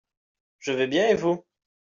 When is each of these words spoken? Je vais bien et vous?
Je 0.57 0.71
vais 0.71 0.87
bien 0.87 1.09
et 1.09 1.13
vous? 1.13 1.45